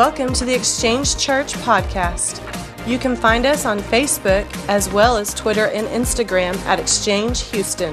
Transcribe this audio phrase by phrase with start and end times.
[0.00, 2.40] Welcome to the Exchange Church podcast.
[2.88, 7.92] You can find us on Facebook as well as Twitter and Instagram at Exchange Houston.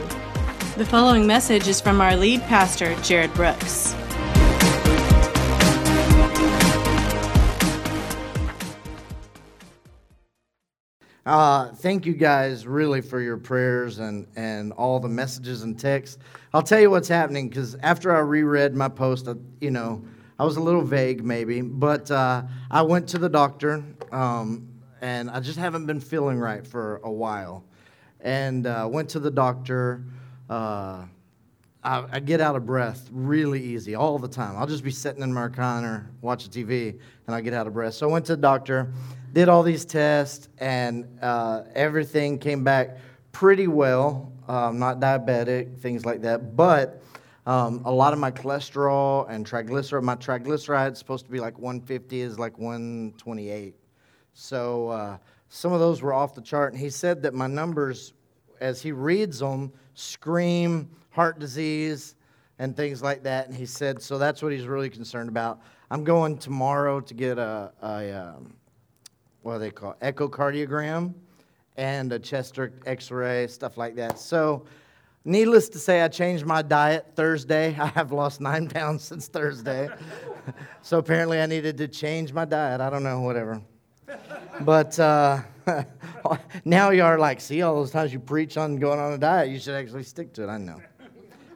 [0.77, 3.93] The following message is from our lead pastor, Jarrod Brooks.
[11.25, 16.19] Uh, thank you guys really for your prayers and, and all the messages and texts.
[16.53, 20.05] I'll tell you what's happening because after I reread my post, I, you know,
[20.39, 24.67] I was a little vague maybe, but uh, I went to the doctor um,
[25.01, 27.63] and I just haven't been feeling right for a while.
[28.21, 30.03] And uh, went to the doctor.
[30.49, 31.05] Uh,
[31.83, 34.57] I, I, get out of breath really easy all the time.
[34.57, 37.93] I'll just be sitting in my recliner watching TV and I get out of breath.
[37.93, 38.91] So I went to the doctor
[39.33, 42.97] did all these tests, and uh, everything came back
[43.31, 44.31] pretty well.
[44.47, 46.55] Um, not diabetic, things like that.
[46.55, 47.01] But
[47.47, 52.19] um, a lot of my cholesterol and triglyceride, my triglycerides supposed to be like 150
[52.19, 53.73] is like 128.
[54.33, 56.73] So uh, some of those were off the chart.
[56.73, 58.13] And he said that my numbers,
[58.59, 62.15] as he reads them, scream heart disease
[62.59, 63.47] and things like that.
[63.47, 65.61] And he said, so that's what he's really concerned about.
[65.89, 68.57] I'm going tomorrow to get a, a um,
[69.43, 70.15] what do they call it?
[70.15, 71.13] echocardiogram
[71.77, 74.65] and a chest x-ray stuff like that so
[75.27, 79.89] needless to say i changed my diet thursday i have lost nine pounds since thursday
[80.81, 83.61] so apparently i needed to change my diet i don't know whatever
[84.61, 85.41] but uh,
[86.65, 89.49] now you are like see all those times you preach on going on a diet
[89.49, 90.81] you should actually stick to it i know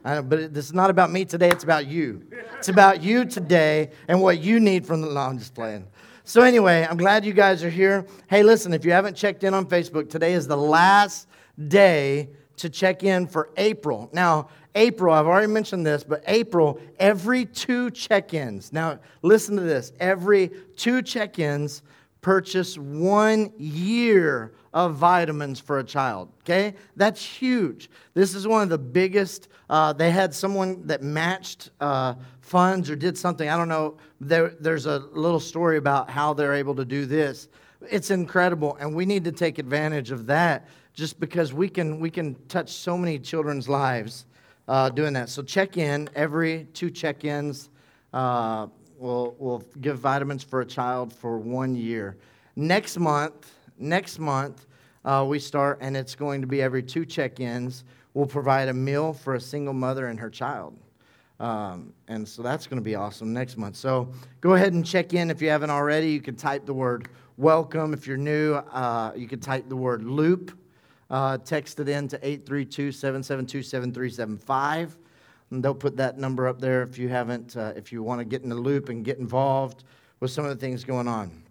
[0.04, 1.48] I know, but this is not about me today.
[1.48, 2.26] It's about you.
[2.58, 5.06] It's about you today and what you need from the.
[5.06, 5.86] No, I'm just playing.
[6.24, 8.04] So, anyway, I'm glad you guys are here.
[8.28, 11.28] Hey, listen, if you haven't checked in on Facebook, today is the last
[11.68, 12.30] day
[12.62, 14.08] to check in for April.
[14.12, 18.72] Now, April, I've already mentioned this, but April, every two check ins.
[18.72, 21.82] Now, listen to this every two check ins,
[22.20, 26.30] purchase one year of vitamins for a child.
[26.42, 26.74] Okay?
[26.96, 27.90] That's huge.
[28.14, 29.48] This is one of the biggest.
[29.68, 33.48] Uh, they had someone that matched uh, funds or did something.
[33.48, 33.96] I don't know.
[34.20, 37.48] There, there's a little story about how they're able to do this.
[37.90, 42.10] It's incredible, and we need to take advantage of that just because we can, we
[42.10, 44.26] can touch so many children's lives
[44.68, 45.28] uh, doing that.
[45.28, 47.70] So check in every two check ins.
[48.12, 48.66] Uh,
[48.98, 52.16] we'll, we'll give vitamins for a child for one year.
[52.56, 54.66] Next month, next month,
[55.04, 57.84] uh, we start, and it's going to be every two check ins.
[58.14, 60.78] We'll provide a meal for a single mother and her child.
[61.40, 63.74] Um, and so that's going to be awesome next month.
[63.74, 66.10] So go ahead and check in if you haven't already.
[66.10, 67.92] You can type the word welcome.
[67.92, 70.56] If you're new, uh, you can type the word loop.
[71.12, 74.96] Uh, text it in to 832 772 7375.
[75.50, 78.24] And they'll put that number up there if you haven't, uh, if you want to
[78.24, 79.84] get in the loop and get involved
[80.20, 81.42] with some of the things going on.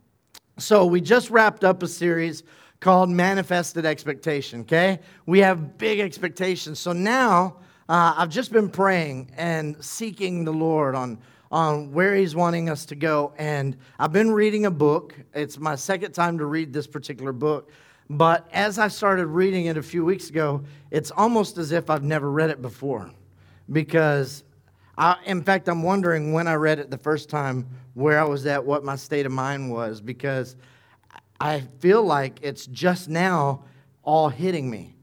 [0.58, 2.42] So we just wrapped up a series
[2.80, 5.00] called Manifested Expectation, okay?
[5.28, 6.80] We have big expectations.
[6.80, 7.58] So now,
[7.88, 11.20] uh, I've just been praying and seeking the Lord on,
[11.52, 13.34] on where He's wanting us to go.
[13.38, 15.16] And I've been reading a book.
[15.36, 17.72] It's my second time to read this particular book.
[18.12, 22.04] But as I started reading it a few weeks ago, it's almost as if I've
[22.04, 23.10] never read it before.
[23.72, 24.44] Because,
[24.98, 28.46] I, in fact, I'm wondering when I read it the first time, where I was
[28.48, 30.02] at, what my state of mind was.
[30.02, 30.58] Because
[31.40, 33.64] I feel like it's just now
[34.04, 34.94] all hitting me.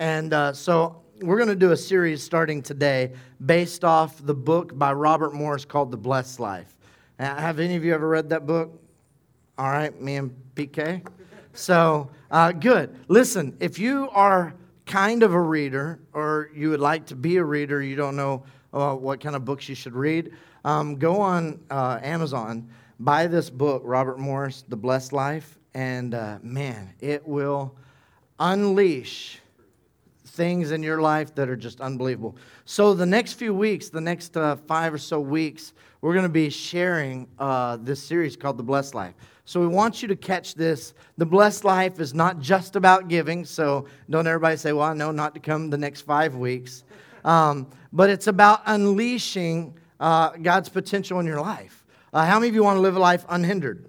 [0.00, 3.12] And uh, so we're going to do a series starting today
[3.46, 6.76] based off the book by Robert Morris called The Blessed Life.
[7.20, 8.82] have any of you ever read that book?
[9.56, 11.06] All right, me and PK.
[11.52, 12.94] So, uh, good.
[13.08, 14.54] Listen, if you are
[14.86, 18.44] kind of a reader or you would like to be a reader, you don't know
[18.72, 20.32] uh, what kind of books you should read,
[20.64, 22.68] um, go on uh, Amazon,
[23.00, 27.74] buy this book, Robert Morris, The Blessed Life, and uh, man, it will
[28.38, 29.40] unleash
[30.38, 32.36] things in your life that are just unbelievable.
[32.64, 36.30] So, the next few weeks, the next uh, five or so weeks, we're going to
[36.30, 39.14] be sharing uh, this series called The Blessed Life.
[39.44, 40.94] So, we want you to catch this.
[41.16, 45.10] The Blessed Life is not just about giving, so don't everybody say, Well, I know
[45.10, 46.84] not to come the next five weeks.
[47.24, 51.84] Um, but it's about unleashing uh, God's potential in your life.
[52.12, 53.86] Uh, how many of you want to live a life unhindered?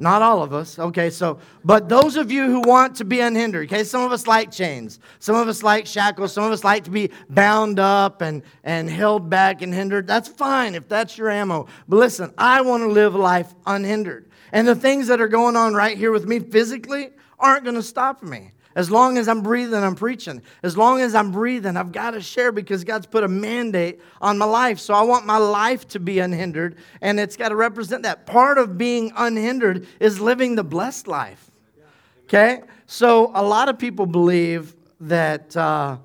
[0.00, 0.78] Not all of us.
[0.78, 4.26] Okay, so, but those of you who want to be unhindered, okay, some of us
[4.26, 8.22] like chains, some of us like shackles, some of us like to be bound up
[8.22, 10.06] and, and held back and hindered.
[10.06, 11.66] That's fine if that's your ammo.
[11.86, 14.30] But listen, I want to live life unhindered.
[14.52, 17.82] And the things that are going on right here with me physically aren't going to
[17.82, 18.52] stop me.
[18.74, 20.42] As long as I'm breathing, I'm preaching.
[20.62, 24.38] As long as I'm breathing, I've got to share because God's put a mandate on
[24.38, 24.78] my life.
[24.78, 28.26] So I want my life to be unhindered, and it's got to represent that.
[28.26, 31.50] Part of being unhindered is living the blessed life.
[32.24, 32.62] Okay?
[32.86, 35.96] So a lot of people believe that uh,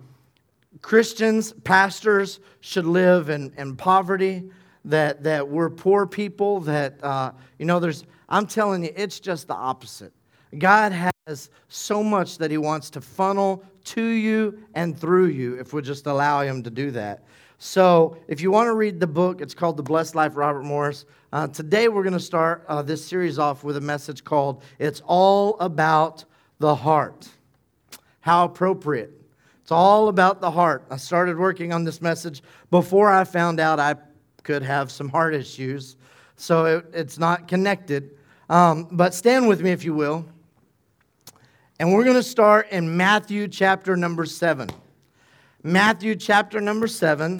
[0.81, 4.49] Christians, pastors, should live in, in poverty,
[4.85, 9.47] that, that we're poor people, that, uh, you know, there's, I'm telling you, it's just
[9.47, 10.13] the opposite.
[10.59, 15.73] God has so much that He wants to funnel to you and through you if
[15.73, 17.23] we just allow Him to do that.
[17.57, 21.05] So, if you want to read the book, it's called The Blessed Life, Robert Morris.
[21.31, 25.01] Uh, today, we're going to start uh, this series off with a message called It's
[25.05, 26.25] All About
[26.59, 27.29] the Heart.
[28.19, 29.21] How appropriate.
[29.61, 30.85] It's all about the heart.
[30.91, 33.95] I started working on this message before I found out I
[34.43, 35.97] could have some heart issues,
[36.35, 38.17] so it, it's not connected.
[38.49, 40.25] Um, but stand with me, if you will.
[41.77, 44.69] And we're going to start in Matthew chapter number 7.
[45.61, 47.37] Matthew chapter number 7.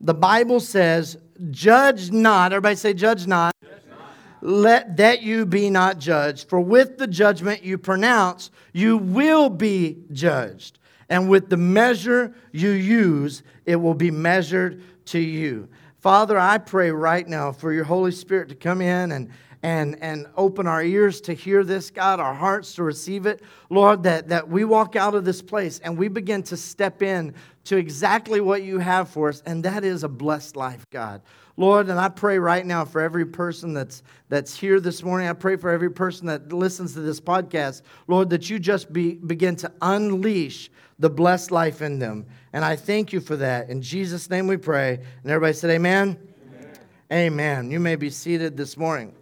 [0.00, 1.18] The Bible says,
[1.50, 2.52] Judge not.
[2.52, 3.54] Everybody say, Judge not.
[3.62, 3.98] Judge not.
[4.40, 6.48] Let that you be not judged.
[6.48, 10.78] For with the judgment you pronounce, you will be judged.
[11.10, 15.68] And with the measure you use, it will be measured to you.
[15.98, 19.28] Father, I pray right now for your Holy Spirit to come in and
[19.66, 23.42] and, and open our ears to hear this, God, our hearts to receive it.
[23.68, 27.34] Lord, that, that we walk out of this place and we begin to step in
[27.64, 31.20] to exactly what you have for us, and that is a blessed life, God.
[31.56, 35.26] Lord, and I pray right now for every person that's, that's here this morning.
[35.26, 39.14] I pray for every person that listens to this podcast, Lord, that you just be,
[39.14, 40.70] begin to unleash
[41.00, 42.26] the blessed life in them.
[42.52, 43.68] And I thank you for that.
[43.68, 44.94] In Jesus' name we pray.
[44.94, 46.16] And everybody said, Amen.
[46.54, 46.78] Amen.
[47.10, 47.70] Amen.
[47.72, 49.12] You may be seated this morning.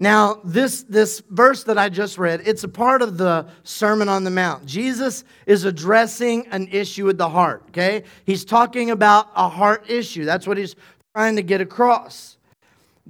[0.00, 4.22] Now, this, this verse that I just read, it's a part of the Sermon on
[4.22, 4.64] the Mount.
[4.64, 8.04] Jesus is addressing an issue with the heart, okay?
[8.24, 10.24] He's talking about a heart issue.
[10.24, 10.76] That's what he's
[11.16, 12.36] trying to get across.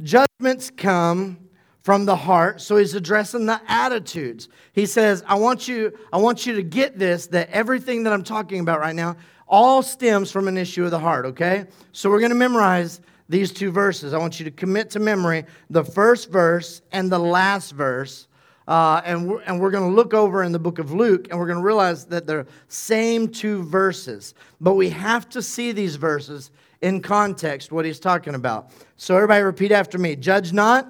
[0.03, 1.37] Judgments come
[1.83, 4.49] from the heart, so he's addressing the attitudes.
[4.73, 8.25] He says, I want you, I want you to get this, that everything that I'm
[8.25, 11.67] talking about right now all stems from an issue of the heart, okay?
[11.93, 14.15] So we're going to memorize these two verses.
[14.15, 18.27] I want you to commit to memory the first verse and the last verse.
[18.67, 21.39] Uh, and we're, and we're going to look over in the book of Luke and
[21.39, 24.35] we're going to realize that they're same two verses.
[24.61, 26.51] But we have to see these verses
[26.83, 28.71] in context, what he's talking about.
[28.97, 30.87] So, everybody, repeat after me Judge not,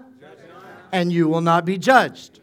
[0.93, 2.41] and you will not be judged.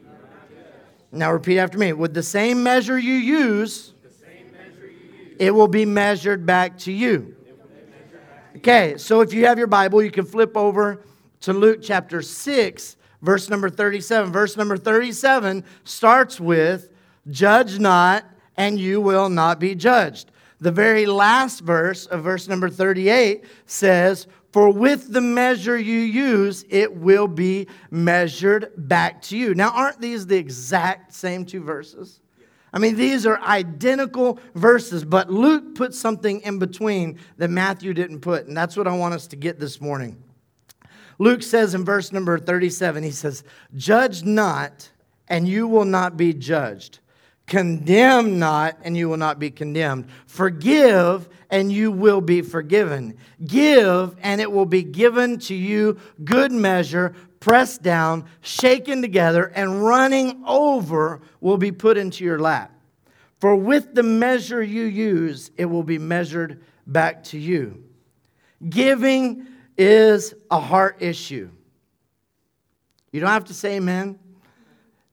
[1.12, 1.94] Now, repeat after me.
[1.94, 3.94] With the same measure you use
[5.39, 7.36] it will be measured back to you.
[8.57, 11.02] Okay, so if you have your Bible, you can flip over
[11.42, 14.31] to Luke chapter 6, verse number 37.
[14.31, 16.90] Verse number 37 starts with,
[17.30, 18.24] Judge not,
[18.56, 20.31] and you will not be judged.
[20.62, 26.63] The very last verse of verse number 38 says, For with the measure you use,
[26.69, 29.54] it will be measured back to you.
[29.54, 32.22] Now, aren't these the exact same two verses?
[32.75, 38.19] I mean, these are identical verses, but Luke put something in between that Matthew didn't
[38.19, 40.22] put, and that's what I want us to get this morning.
[41.18, 43.45] Luke says in verse number 37, he says,
[43.77, 44.89] Judge not,
[45.30, 47.00] and you will not be judged.
[47.48, 50.07] Condemn not, and you will not be condemned.
[50.25, 53.17] Forgive, and you will be forgiven.
[53.46, 57.15] Give, and it will be given to you good measure,
[57.46, 62.72] pressed down, shaken together, and running over will be put into your lap.
[63.40, 67.84] For with the measure you use, it will be measured back to you.
[68.68, 69.46] Giving
[69.78, 71.52] is a heart issue.
[73.12, 74.18] You don't have to say amen.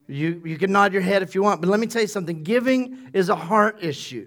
[0.09, 2.43] You, you can nod your head if you want, but let me tell you something.
[2.43, 4.27] Giving is a heart issue.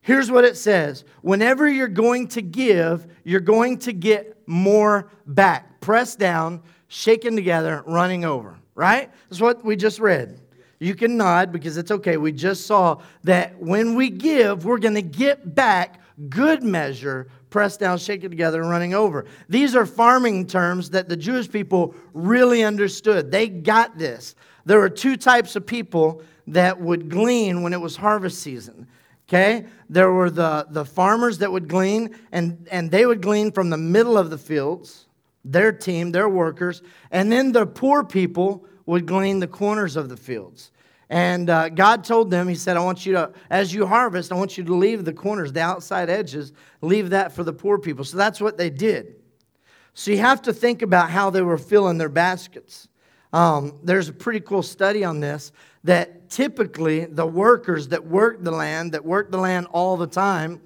[0.00, 5.82] Here's what it says Whenever you're going to give, you're going to get more back.
[5.82, 9.10] Pressed down, shaken together, running over, right?
[9.28, 10.40] That's what we just read.
[10.80, 12.16] You can nod because it's okay.
[12.16, 17.78] We just saw that when we give, we're going to get back good measure, pressed
[17.78, 19.26] down, shaken together, running over.
[19.48, 23.30] These are farming terms that the Jewish people really understood.
[23.30, 24.34] They got this.
[24.64, 28.88] There were two types of people that would glean when it was harvest season.
[29.28, 29.66] Okay?
[29.88, 33.76] There were the, the farmers that would glean, and, and they would glean from the
[33.76, 35.06] middle of the fields
[35.44, 40.16] their team, their workers, and then the poor people would glean the corners of the
[40.16, 40.70] fields.
[41.08, 44.36] And uh, God told them, He said, I want you to, as you harvest, I
[44.36, 48.04] want you to leave the corners, the outside edges, leave that for the poor people.
[48.04, 49.16] So that's what they did.
[49.92, 52.88] So you have to think about how they were filling their baskets.
[53.32, 55.52] Um, there's a pretty cool study on this
[55.84, 60.60] that typically the workers that work the land, that work the land all the time,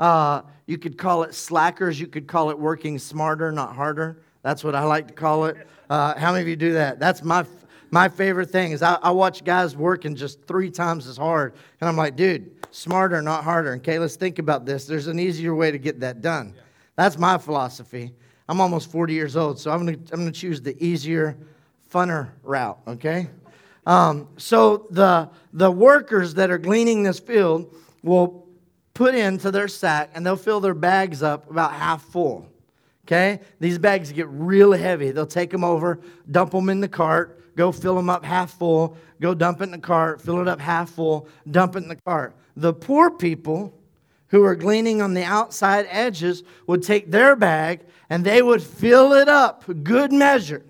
[0.00, 4.22] uh, you could call it slackers, you could call it working smarter, not harder.
[4.42, 5.68] That's what I like to call it.
[5.90, 6.98] Uh, how many of you do that?
[6.98, 7.44] That's my
[7.92, 11.88] my favorite thing is I, I, watch guys working just three times as hard, and
[11.88, 13.72] I'm like, dude, smarter, not harder.
[13.74, 14.86] Okay, let's think about this.
[14.86, 16.54] There's an easier way to get that done.
[16.94, 18.12] That's my philosophy.
[18.48, 21.36] I'm almost 40 years old, so I'm gonna I'm gonna choose the easier,
[21.92, 22.78] funner route.
[22.86, 23.28] Okay.
[23.86, 28.46] Um, so the the workers that are gleaning this field will
[29.00, 32.46] put into their sack, and they'll fill their bags up about half full.
[33.06, 33.40] Okay?
[33.58, 35.10] These bags get really heavy.
[35.10, 38.98] They'll take them over, dump them in the cart, go fill them up half full,
[39.18, 41.96] go dump it in the cart, fill it up half full, dump it in the
[41.96, 42.36] cart.
[42.56, 43.72] The poor people
[44.28, 47.80] who are gleaning on the outside edges would take their bag
[48.10, 50.62] and they would fill it up, good measure,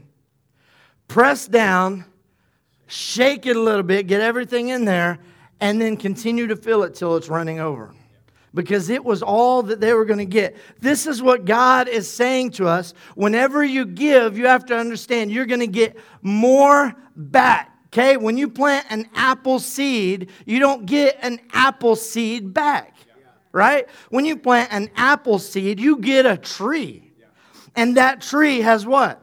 [1.09, 2.05] press down,
[2.87, 5.19] shake it a little bit, get everything in there,
[5.59, 7.93] and then continue to fill it till it's running over
[8.54, 10.57] because it was all that they were going to get.
[10.80, 12.95] This is what God is saying to us.
[13.14, 17.76] Whenever you give, you have to understand you're going to get more back.
[17.87, 18.16] Okay?
[18.16, 22.95] When you plant an apple seed, you don't get an apple seed back.
[23.52, 23.88] Right?
[24.11, 27.12] When you plant an apple seed, you get a tree.
[27.75, 29.21] And that tree has what?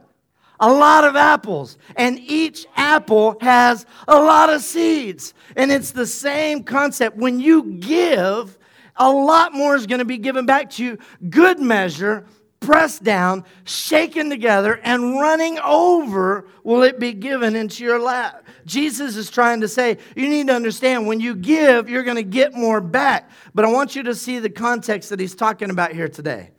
[0.60, 5.34] a lot of apples, and each apple has a lot of seeds.
[5.56, 7.16] And it's the same concept.
[7.16, 8.57] When you give,
[8.98, 10.98] a lot more is going to be given back to you.
[11.30, 12.26] Good measure,
[12.60, 18.44] pressed down, shaken together, and running over will it be given into your lap.
[18.66, 22.22] Jesus is trying to say, you need to understand when you give, you're going to
[22.22, 23.30] get more back.
[23.54, 26.50] But I want you to see the context that he's talking about here today.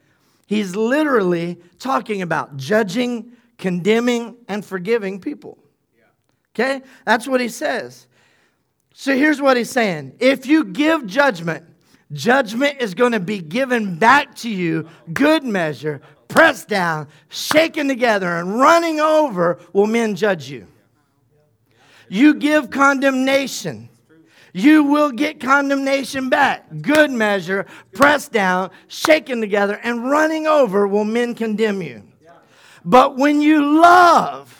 [0.48, 5.60] He's literally talking about judging, condemning, and forgiving people.
[6.55, 6.81] Okay?
[7.05, 8.08] That's what he says.
[8.93, 11.65] So here's what he's saying if you give judgment,
[12.12, 18.38] Judgment is going to be given back to you, good measure, pressed down, shaken together,
[18.38, 20.66] and running over will men judge you.
[22.08, 23.89] You give condemnation.
[24.51, 26.66] You will get condemnation back.
[26.82, 32.04] Good measure, pressed down, shaken together, and running over will men condemn you.
[32.84, 34.59] But when you love,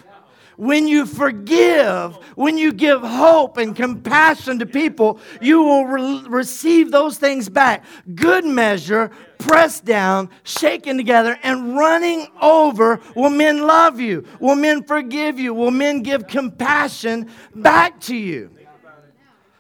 [0.60, 6.92] when you forgive, when you give hope and compassion to people, you will re- receive
[6.92, 7.86] those things back.
[8.14, 13.00] Good measure, pressed down, shaken together, and running over.
[13.16, 14.26] Will men love you?
[14.42, 15.54] Will men forgive you?
[15.54, 18.52] Will men give compassion back to you?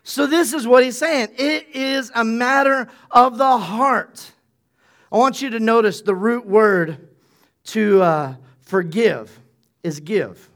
[0.03, 4.33] So, this is what he's saying it is a matter of the heart.
[5.13, 7.07] I want you to notice the root word
[7.67, 9.39] to uh, forgive
[9.81, 10.49] is give.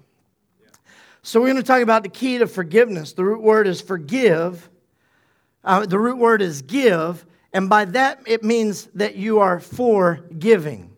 [1.25, 3.13] So we're going to talk about the key to forgiveness.
[3.13, 4.69] The root word is forgive.
[5.63, 10.15] Uh, the root word is give, and by that it means that you are for
[10.37, 10.91] giving.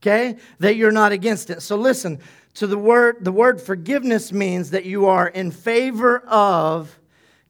[0.00, 0.36] Okay?
[0.60, 1.60] That you're not against it.
[1.60, 2.20] So listen
[2.54, 6.96] to the word the word forgiveness means that you are in favor of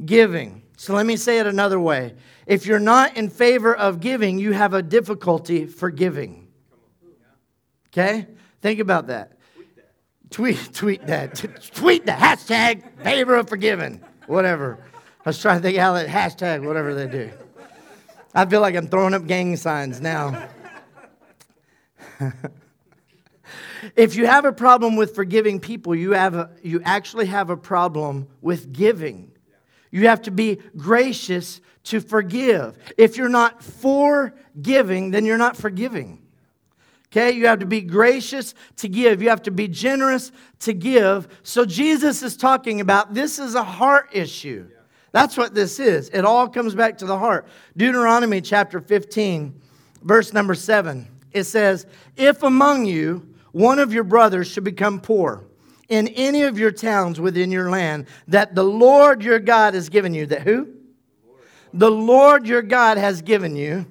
[0.02, 0.62] giving.
[0.78, 2.14] So let me say it another way.
[2.46, 6.48] If you're not in favor of giving, you have a difficulty forgiving.
[7.88, 8.26] Okay?
[8.62, 9.33] Think about that.
[10.34, 11.36] Tweet, tweet that.
[11.74, 14.00] tweet the hashtag favor of forgiven.
[14.26, 14.84] Whatever.
[15.24, 17.30] I was trying to think how that hashtag, whatever they do.
[18.34, 20.48] I feel like I'm throwing up gang signs now.
[23.94, 27.56] if you have a problem with forgiving people, you, have a, you actually have a
[27.56, 29.30] problem with giving.
[29.92, 32.76] You have to be gracious to forgive.
[32.98, 36.23] If you're not for giving, then you're not forgiving.
[37.16, 39.22] Okay, you have to be gracious to give.
[39.22, 41.28] You have to be generous to give.
[41.44, 44.66] So Jesus is talking about this is a heart issue.
[45.12, 46.08] That's what this is.
[46.08, 47.46] It all comes back to the heart.
[47.76, 49.54] Deuteronomy chapter 15,
[50.02, 51.06] verse number 7.
[51.30, 55.44] It says, If among you one of your brothers should become poor
[55.88, 60.14] in any of your towns within your land that the Lord your God has given
[60.14, 60.66] you, that who?
[61.72, 63.86] The Lord your God has given you.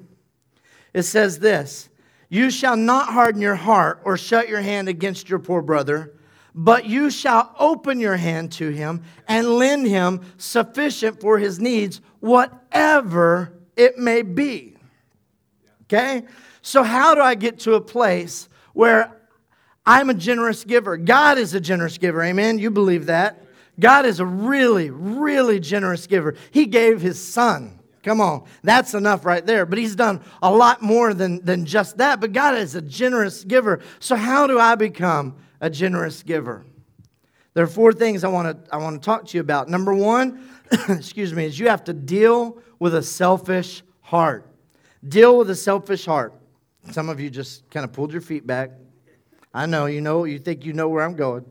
[0.93, 1.87] It says this
[2.33, 6.15] you shall not harden your heart or shut your hand against your poor brother,
[6.55, 12.01] but you shall open your hand to him and lend him sufficient for his needs,
[12.21, 14.75] whatever it may be.
[15.83, 16.23] Okay?
[16.63, 19.15] So, how do I get to a place where
[19.85, 20.97] I'm a generous giver?
[20.97, 22.23] God is a generous giver.
[22.23, 22.57] Amen?
[22.57, 23.45] You believe that?
[23.79, 26.33] God is a really, really generous giver.
[26.49, 27.79] He gave his son.
[28.03, 28.43] Come on.
[28.61, 29.65] That's enough right there.
[29.65, 32.19] But he's done a lot more than, than just that.
[32.19, 33.79] But God is a generous giver.
[33.99, 36.65] So, how do I become a generous giver?
[37.53, 39.69] There are four things I want to I want to talk to you about.
[39.69, 40.49] Number 1,
[40.89, 44.49] excuse me, is you have to deal with a selfish heart.
[45.07, 46.33] Deal with a selfish heart.
[46.91, 48.71] Some of you just kind of pulled your feet back.
[49.53, 51.45] I know, you know, you think you know where I'm going.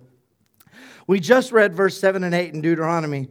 [1.06, 3.28] We just read verse 7 and 8 in Deuteronomy,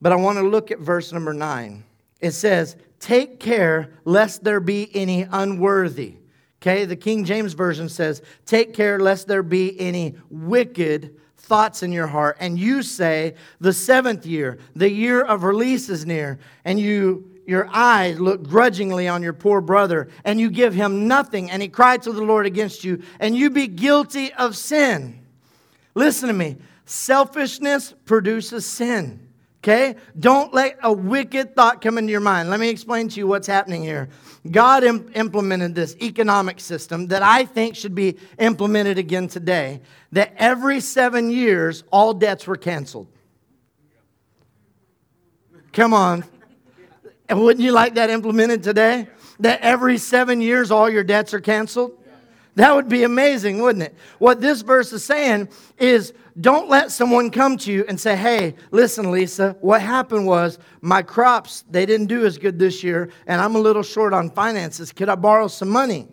[0.00, 1.84] but I want to look at verse number 9.
[2.20, 6.16] It says, Take care lest there be any unworthy.
[6.62, 11.92] Okay, the King James Version says, Take care lest there be any wicked thoughts in
[11.92, 12.38] your heart.
[12.40, 17.68] And you say, The seventh year, the year of release is near, and you your
[17.72, 22.02] eyes look grudgingly on your poor brother, and you give him nothing, and he cried
[22.02, 25.24] to the Lord against you, and you be guilty of sin.
[25.94, 26.56] Listen to me.
[26.86, 29.25] Selfishness produces sin.
[29.66, 29.96] Okay?
[30.16, 32.50] Don't let a wicked thought come into your mind.
[32.50, 34.08] Let me explain to you what's happening here.
[34.48, 39.80] God Im- implemented this economic system that I think should be implemented again today
[40.12, 43.08] that every seven years, all debts were canceled.
[45.72, 46.24] Come on.
[47.28, 49.08] Wouldn't you like that implemented today?
[49.40, 51.98] That every seven years, all your debts are canceled?
[52.56, 53.94] That would be amazing, wouldn't it?
[54.18, 58.54] What this verse is saying is don't let someone come to you and say, hey,
[58.70, 63.42] listen, Lisa, what happened was my crops, they didn't do as good this year, and
[63.42, 64.90] I'm a little short on finances.
[64.90, 66.08] Could I borrow some money?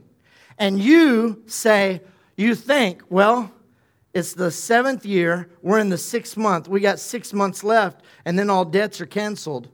[0.58, 2.02] And you say,
[2.36, 3.50] you think, well,
[4.14, 8.38] it's the seventh year, we're in the sixth month, we got six months left, and
[8.38, 9.70] then all debts are canceled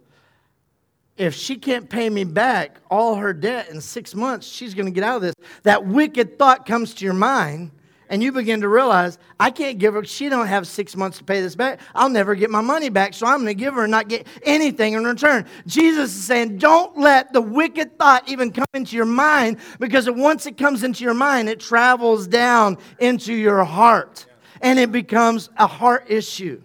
[1.19, 4.91] if she can't pay me back all her debt in six months, she's going to
[4.91, 5.35] get out of this.
[5.63, 7.71] That wicked thought comes to your mind,
[8.07, 11.25] and you begin to realize, I can't give her, she don't have six months to
[11.25, 11.81] pay this back.
[11.93, 14.27] I'll never get my money back, so I'm going to give her and not get
[14.43, 15.45] anything in return.
[15.67, 20.45] Jesus is saying, don't let the wicked thought even come into your mind, because once
[20.45, 24.25] it comes into your mind, it travels down into your heart,
[24.61, 26.61] and it becomes a heart issue.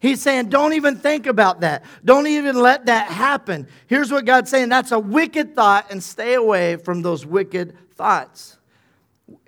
[0.00, 1.84] He's saying, don't even think about that.
[2.04, 3.68] Don't even let that happen.
[3.86, 8.58] Here's what God's saying that's a wicked thought, and stay away from those wicked thoughts.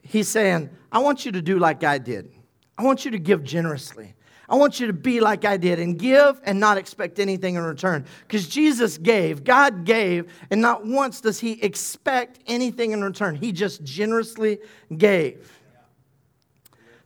[0.02, 2.30] He's saying, I want you to do like I did.
[2.76, 4.14] I want you to give generously.
[4.46, 7.62] I want you to be like I did and give and not expect anything in
[7.62, 8.04] return.
[8.26, 13.34] Because Jesus gave, God gave, and not once does He expect anything in return.
[13.34, 14.58] He just generously
[14.94, 15.58] gave.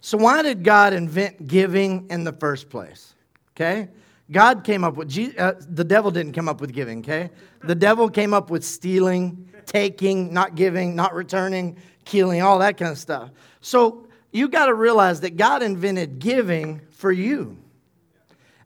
[0.01, 3.15] So, why did God invent giving in the first place?
[3.57, 3.88] Okay?
[4.31, 7.31] God came up with, uh, the devil didn't come up with giving, okay?
[7.62, 12.90] The devil came up with stealing, taking, not giving, not returning, killing, all that kind
[12.90, 13.31] of stuff.
[13.61, 17.57] So you got to realize that God invented giving for you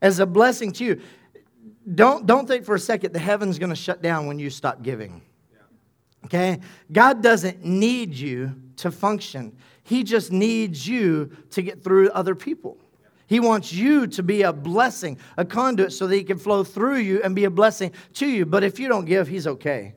[0.00, 1.00] as a blessing to you.
[1.94, 4.82] Don't, don't think for a second the heaven's going to shut down when you stop
[4.82, 5.22] giving.
[6.24, 6.60] Okay?
[6.90, 12.78] God doesn't need you to function, He just needs you to get through other people.
[13.30, 16.96] He wants you to be a blessing, a conduit, so that He can flow through
[16.96, 18.44] you and be a blessing to you.
[18.44, 19.94] But if you don't give, He's okay.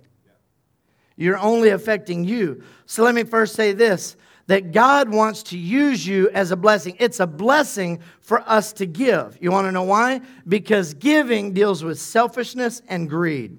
[1.15, 2.61] You're only affecting you.
[2.85, 4.15] So let me first say this
[4.45, 6.95] that God wants to use you as a blessing.
[6.99, 9.35] It's a blessing for us to give.
[9.41, 10.21] You want to know why?
[10.47, 13.57] Because giving deals with selfishness and greed.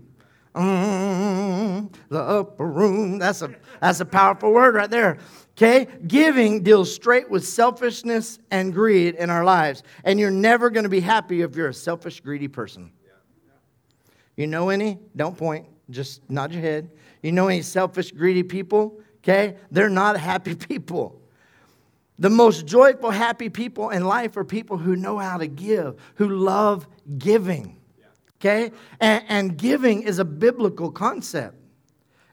[0.54, 3.18] Mm, the upper room.
[3.18, 5.18] That's a, that's a powerful word right there.
[5.56, 5.86] Okay?
[6.06, 9.82] Giving deals straight with selfishness and greed in our lives.
[10.02, 12.92] And you're never going to be happy if you're a selfish, greedy person.
[14.36, 14.98] You know any?
[15.14, 15.66] Don't point.
[15.90, 16.90] Just nod your head.
[17.22, 19.00] You know any selfish, greedy people?
[19.18, 19.56] Okay?
[19.70, 21.20] They're not happy people.
[22.18, 26.28] The most joyful, happy people in life are people who know how to give, who
[26.28, 26.86] love
[27.18, 27.80] giving.
[28.40, 28.72] Okay?
[29.00, 31.56] And, and giving is a biblical concept.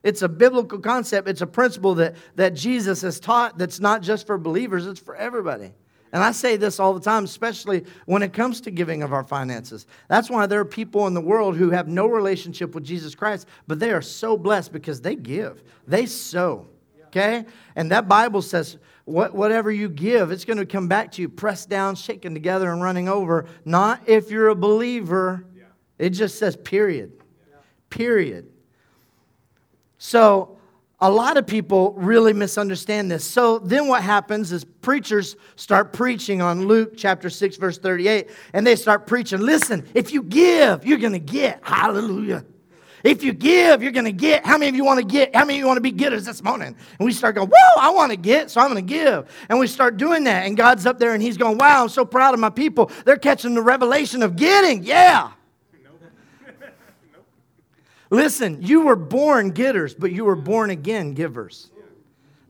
[0.04, 1.28] It's a biblical concept.
[1.28, 5.16] It's a principle that, that Jesus has taught that's not just for believers, it's for
[5.16, 5.72] everybody.
[6.14, 9.24] And I say this all the time, especially when it comes to giving of our
[9.24, 9.88] finances.
[10.10, 13.48] That's why there are people in the world who have no relationship with Jesus Christ,
[13.68, 16.68] but they are so blessed because they give, they sow.
[17.08, 17.46] Okay?
[17.76, 21.30] And that Bible says, what, whatever you give, it's going to come back to you,
[21.30, 23.48] pressed down, shaken together, and running over.
[23.66, 25.46] Not if you're a believer.
[25.98, 27.12] It just says, period.
[27.90, 28.51] Period.
[30.04, 30.58] So
[31.00, 33.24] a lot of people really misunderstand this.
[33.24, 38.66] So then what happens is preachers start preaching on Luke chapter 6, verse 38, and
[38.66, 41.60] they start preaching listen, if you give, you're going to get.
[41.62, 42.44] Hallelujah.
[43.04, 44.44] If you give, you're going to get.
[44.44, 45.36] How many of you want to get?
[45.36, 46.76] How many of you want to be getters this morning?
[46.98, 49.30] And we start going, whoa, I want to get, so I'm going to give.
[49.50, 50.48] And we start doing that.
[50.48, 52.90] And God's up there and He's going, wow, I'm so proud of my people.
[53.06, 54.84] They're catching the revelation of getting.
[54.84, 55.34] Yeah.
[58.12, 61.72] Listen, you were born getters, but you were born again givers.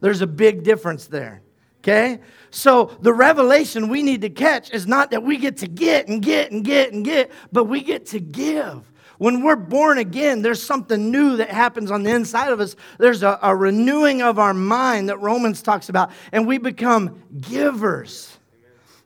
[0.02, 1.44] There's a big difference there.
[1.80, 2.20] Okay?
[2.50, 6.22] So the revelation we need to catch is not that we get to get and
[6.22, 8.92] get and get and get, but we get to give.
[9.20, 12.76] When we're born again, there's something new that happens on the inside of us.
[12.98, 18.36] There's a, a renewing of our mind that Romans talks about, and we become givers.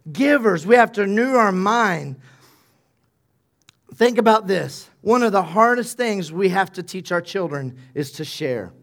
[0.10, 0.66] Givers.
[0.66, 2.16] We have to renew our mind.
[3.96, 4.90] Think about this.
[5.02, 8.74] One of the hardest things we have to teach our children is to share.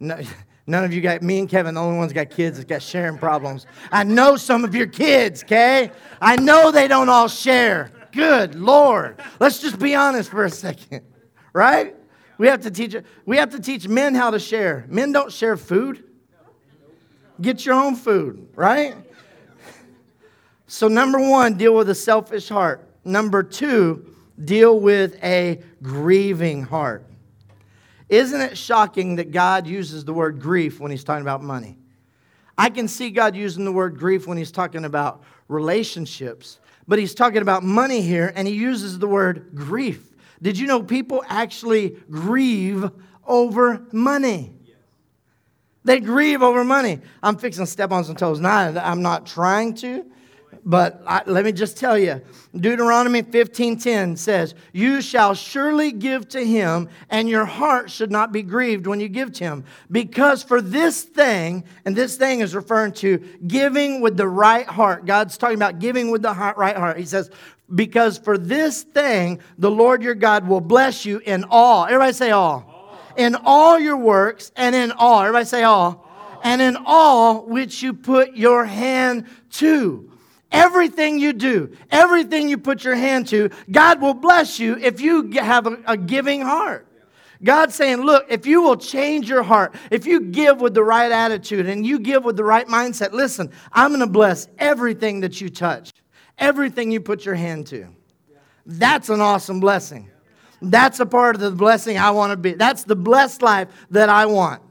[0.00, 0.18] No,
[0.66, 3.18] none of you got, me and Kevin, the only ones got kids that got sharing
[3.18, 3.66] problems.
[3.92, 5.90] I know some of your kids, okay?
[6.20, 7.92] I know they don't all share.
[8.12, 9.20] Good Lord.
[9.38, 11.02] Let's just be honest for a second,
[11.52, 11.94] right?
[12.38, 12.96] We have to teach
[13.26, 14.86] we have to teach men how to share.
[14.88, 16.04] Men don't share food.
[17.40, 18.96] Get your own food, right?
[20.68, 22.88] So number 1, deal with a selfish heart.
[23.04, 27.04] Number 2, deal with a grieving heart.
[28.08, 31.76] Isn't it shocking that God uses the word grief when he's talking about money?
[32.56, 37.14] I can see God using the word grief when he's talking about relationships but he's
[37.14, 40.14] talking about money here, and he uses the word grief.
[40.40, 42.90] Did you know people actually grieve
[43.26, 44.54] over money?
[45.84, 47.00] They grieve over money.
[47.22, 48.40] I'm fixing to step on some toes.
[48.40, 50.06] Now, I'm not trying to,
[50.68, 52.20] but I, let me just tell you,
[52.54, 58.42] Deuteronomy 15:10 says, "You shall surely give to him, and your heart should not be
[58.42, 62.92] grieved when you give to him, because for this thing, and this thing is referring
[62.92, 65.06] to giving with the right heart.
[65.06, 66.98] God's talking about giving with the heart, right heart.
[66.98, 67.30] He says,
[67.74, 72.30] "Because for this thing, the Lord your God will bless you in all." Everybody say
[72.30, 72.66] all.
[72.68, 73.14] all.
[73.16, 75.22] In all your works and in all.
[75.22, 76.04] Everybody say all.
[76.34, 76.40] all.
[76.44, 80.10] And in all which you put your hand to.
[80.50, 85.30] Everything you do, everything you put your hand to, God will bless you if you
[85.32, 86.86] have a, a giving heart.
[87.42, 91.12] God's saying, look, if you will change your heart, if you give with the right
[91.12, 95.40] attitude and you give with the right mindset, listen, I'm going to bless everything that
[95.40, 95.92] you touch,
[96.36, 97.88] everything you put your hand to.
[98.66, 100.10] That's an awesome blessing.
[100.60, 102.54] That's a part of the blessing I want to be.
[102.54, 104.62] That's the blessed life that I want.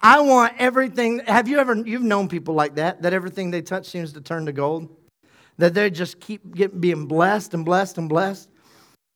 [0.00, 1.20] I want everything.
[1.20, 4.46] Have you ever, you've known people like that, that everything they touch seems to turn
[4.46, 4.88] to gold?
[5.58, 8.48] That they just keep getting, being blessed and blessed and blessed.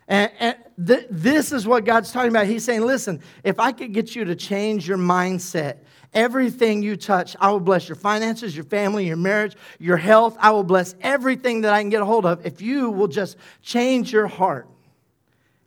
[0.08, 2.46] And, and th- this is what God's talking about.
[2.46, 5.78] He's saying, listen, if I could get you to change your mindset,
[6.14, 10.36] everything you touch, I will bless your finances, your family, your marriage, your health.
[10.38, 13.36] I will bless everything that I can get a hold of if you will just
[13.62, 14.68] change your heart,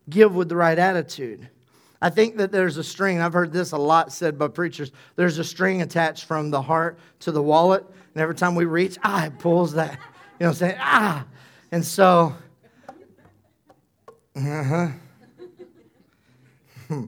[0.09, 1.49] give with the right attitude.
[2.01, 4.93] I think that there's a string, I've heard this a lot said by preachers.
[5.17, 7.85] There's a string attached from the heart to the wallet.
[8.13, 9.99] And every time we reach, ah, it pulls that
[10.39, 10.77] you know I'm saying?
[10.79, 11.25] Ah!
[11.71, 12.33] And so,
[14.35, 14.87] uh-huh.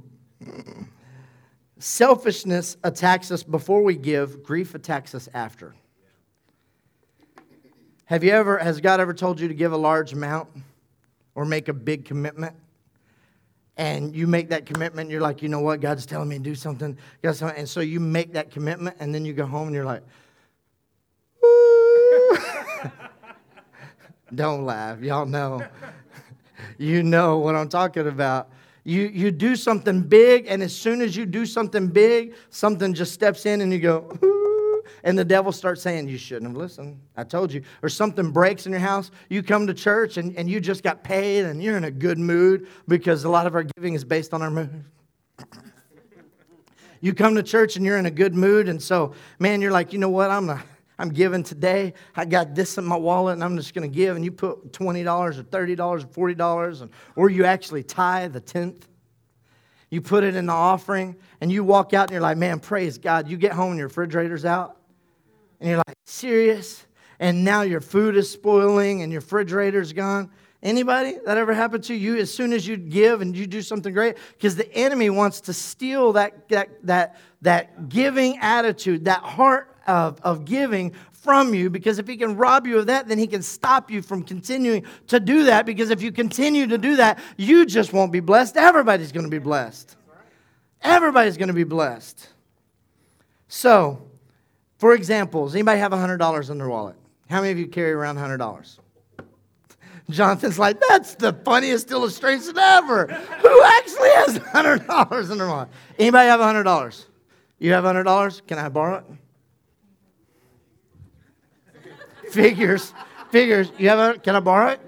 [1.79, 5.73] Selfishness attacks us before we give, grief attacks us after.
[8.05, 10.49] Have you ever, has God ever told you to give a large amount
[11.33, 12.55] or make a big commitment?
[13.77, 16.53] And you make that commitment, you're like, you know what, God's telling me to do
[16.53, 16.97] something.
[17.23, 20.03] And so you make that commitment, and then you go home and you're like,
[24.33, 25.01] Don't laugh.
[25.01, 25.65] Y'all know.
[26.77, 28.49] you know what I'm talking about.
[28.83, 33.13] You, you do something big, and as soon as you do something big, something just
[33.13, 34.17] steps in and you go,
[35.03, 36.99] and the devil starts saying, You shouldn't have listened.
[37.15, 37.61] I told you.
[37.83, 39.11] Or something breaks in your house.
[39.29, 42.17] You come to church and, and you just got paid and you're in a good
[42.17, 44.83] mood because a lot of our giving is based on our mood.
[47.01, 49.93] you come to church and you're in a good mood, and so, man, you're like,
[49.93, 50.31] You know what?
[50.31, 50.63] I'm to
[51.01, 51.95] I'm giving today.
[52.15, 54.15] I got this in my wallet and I'm just going to give.
[54.15, 55.79] And you put $20 or $30
[56.15, 58.87] or $40, and, or you actually tithe the tenth.
[59.89, 62.99] You put it in the offering and you walk out and you're like, man, praise
[62.99, 63.27] God.
[63.27, 64.77] You get home and your refrigerator's out.
[65.59, 66.85] And you're like, serious?
[67.19, 70.29] And now your food is spoiling and your refrigerator's gone.
[70.61, 72.17] Anybody that ever happened to you?
[72.17, 75.53] As soon as you give and you do something great, because the enemy wants to
[75.53, 81.99] steal that, that, that, that giving attitude, that heart of, of giving from you because
[81.99, 85.19] if he can rob you of that, then he can stop you from continuing to
[85.19, 88.57] do that because if you continue to do that, you just won't be blessed.
[88.57, 89.95] Everybody's going to be blessed.
[90.81, 92.27] Everybody's going to be blessed.
[93.47, 94.01] So,
[94.79, 96.95] for example, does anybody have $100 in their wallet?
[97.29, 98.79] How many of you carry around $100?
[100.09, 103.05] Jonathan's like, that's the funniest illustration ever.
[103.05, 105.69] Who actually has $100 in their wallet?
[105.99, 107.05] Anybody have $100?
[107.59, 108.47] You have $100?
[108.47, 109.05] Can I borrow it?
[112.31, 112.93] Figures,
[113.31, 113.71] figures.
[113.77, 114.79] You have a, can I borrow it?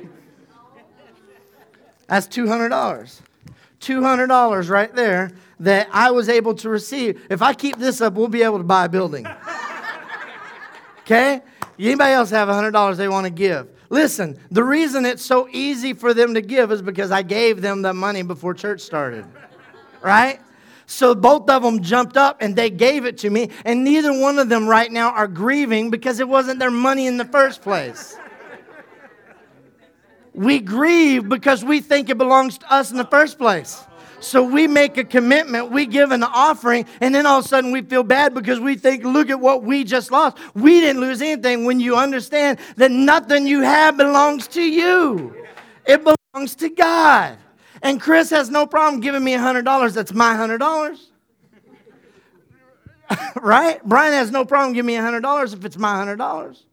[2.08, 3.21] That's $200.
[3.79, 7.25] $200 right there that I was able to receive.
[7.29, 9.27] If I keep this up, we'll be able to buy a building.
[10.99, 11.41] Okay?
[11.77, 13.67] Anybody else have $100 they want to give?
[13.89, 17.82] Listen, the reason it's so easy for them to give is because I gave them
[17.82, 19.25] the money before church started.
[20.01, 20.39] Right?
[20.86, 24.39] So both of them jumped up and they gave it to me, and neither one
[24.39, 28.17] of them right now are grieving because it wasn't their money in the first place.
[30.34, 33.84] We grieve because we think it belongs to us in the first place.
[34.19, 37.72] So we make a commitment, we give an offering, and then all of a sudden
[37.72, 40.38] we feel bad because we think, look at what we just lost.
[40.56, 45.36] We didn't lose anything when you understand that nothing you have belongs to you,
[45.86, 47.38] it belongs to God.
[47.84, 49.93] And Chris has no problem giving me $100.
[49.93, 51.00] That's my $100.
[53.41, 53.80] right?
[53.86, 56.63] Brian has no problem giving me $100 if it's my $100.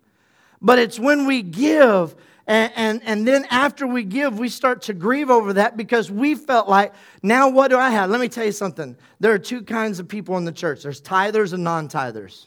[0.62, 2.14] But it's when we give
[2.50, 6.34] and, and, and then after we give, we start to grieve over that because we
[6.34, 6.92] felt like,
[7.22, 8.10] now what do I have?
[8.10, 8.96] Let me tell you something.
[9.20, 12.46] There are two kinds of people in the church there's tithers and non tithers.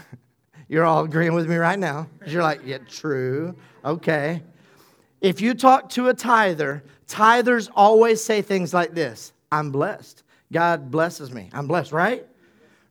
[0.68, 2.08] You're all agreeing with me right now.
[2.26, 3.54] You're like, yeah, true.
[3.84, 4.42] Okay.
[5.20, 10.22] If you talk to a tither, tithers always say things like this I'm blessed.
[10.52, 11.50] God blesses me.
[11.52, 12.26] I'm blessed, right?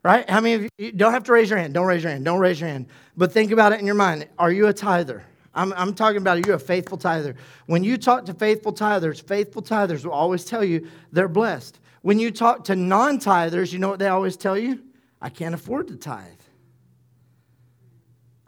[0.03, 0.29] Right?
[0.29, 1.73] How many of you don't have to raise your hand?
[1.73, 2.25] Don't raise your hand.
[2.25, 2.87] Don't raise your hand.
[3.17, 4.27] But think about it in your mind.
[4.37, 5.23] Are you a tither?
[5.55, 7.35] I'm, I'm talking about you're a faithful tither.
[7.65, 11.79] When you talk to faithful tithers, faithful tithers will always tell you they're blessed.
[12.01, 14.83] When you talk to non tithers, you know what they always tell you?
[15.21, 16.27] I can't afford to tithe.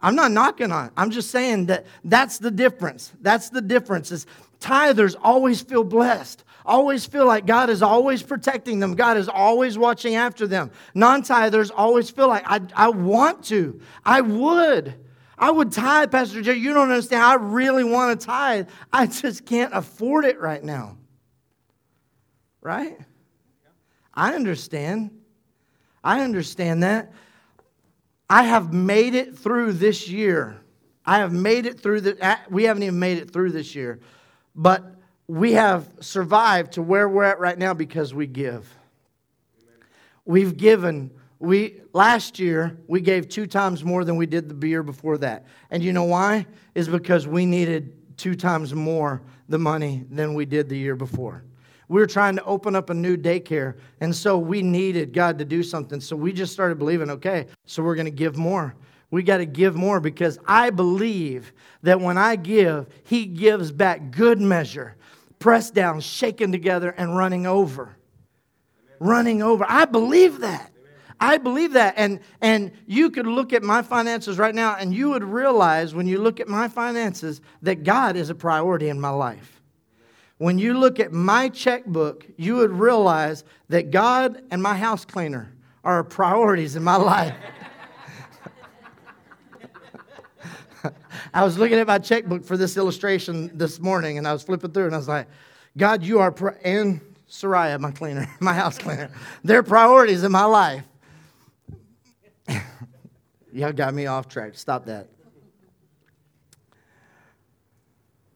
[0.00, 0.92] I'm not knocking on it.
[0.96, 3.12] I'm just saying that that's the difference.
[3.20, 4.26] That's the difference is
[4.60, 6.44] tithers always feel blessed.
[6.64, 8.94] Always feel like God is always protecting them.
[8.94, 10.70] God is always watching after them.
[10.94, 13.80] Non-tithers always feel like I, I want to.
[14.04, 14.94] I would.
[15.38, 16.56] I would tithe, Pastor Jay.
[16.56, 17.22] You don't understand.
[17.22, 18.68] I really want to tithe.
[18.92, 20.98] I just can't afford it right now.
[22.60, 22.98] Right?
[24.12, 25.10] I understand.
[26.04, 27.12] I understand that.
[28.30, 30.60] I have made it through this year.
[31.04, 34.00] I have made it through the, we haven't even made it through this year,
[34.54, 34.94] but
[35.26, 38.74] we have survived to where we're at right now because we give.
[40.24, 44.82] We've given we last year we gave two times more than we did the year
[44.82, 45.46] before that.
[45.70, 46.46] And you know why?
[46.74, 51.44] Is because we needed two times more the money than we did the year before.
[51.88, 55.44] We were trying to open up a new daycare, and so we needed God to
[55.44, 56.00] do something.
[56.00, 58.74] So we just started believing, okay, so we're going to give more.
[59.10, 64.10] We got to give more because I believe that when I give, He gives back
[64.10, 64.96] good measure,
[65.38, 67.96] pressed down, shaken together, and running over.
[68.84, 68.96] Amen.
[69.00, 69.64] Running over.
[69.66, 70.72] I believe that.
[71.20, 71.94] I believe that.
[71.96, 76.06] And, and you could look at my finances right now and you would realize when
[76.06, 79.57] you look at my finances that God is a priority in my life.
[80.38, 85.52] When you look at my checkbook, you would realize that God and my house cleaner
[85.84, 87.34] are priorities in my life.
[91.34, 94.70] I was looking at my checkbook for this illustration this morning and I was flipping
[94.70, 95.26] through and I was like,
[95.76, 99.10] God, you are, pri-, and Soraya, my cleaner, my house cleaner,
[99.44, 100.84] they're priorities in my life.
[103.52, 104.54] Y'all got me off track.
[104.54, 105.08] Stop that.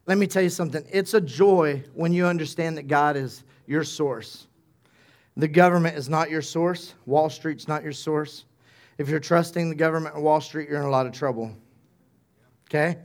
[0.07, 0.85] Let me tell you something.
[0.91, 4.47] It's a joy when you understand that God is your source.
[5.37, 6.95] The government is not your source.
[7.07, 8.45] Wall Street's not your source.
[8.99, 11.57] If you're trusting the government or Wall Street, you're in a lot of trouble.
[12.69, 12.99] Okay?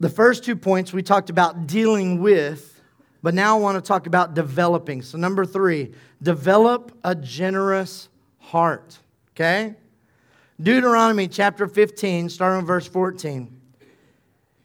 [0.00, 2.82] The first two points we talked about dealing with,
[3.22, 5.02] but now I want to talk about developing.
[5.02, 8.98] So, number three, develop a generous heart.
[9.34, 9.74] Okay?
[10.60, 13.59] Deuteronomy chapter 15, starting verse 14.